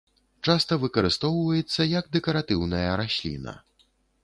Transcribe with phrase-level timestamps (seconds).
[0.47, 3.57] Часта выкарыстоўваецца як дэкаратыўная расліна.